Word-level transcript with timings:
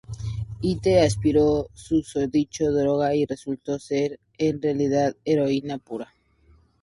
Hite 0.61 0.99
aspiró 1.03 1.67
susodicho 1.75 2.71
droga 2.71 3.13
y 3.13 3.27
resultó 3.27 3.77
ser 3.77 4.19
en 4.39 4.59
realidad 4.59 5.15
heroína 5.25 5.77
pura. 5.77 6.11